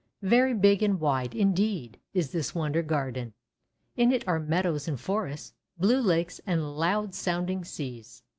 [0.23, 3.33] Very big and wide, indeed, is this Wonder Garden.
[3.95, 8.23] In it are meadows and forests, blue lakes and loud sounding seas.